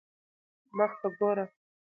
[0.77, 1.45] مخ ته دي ګوره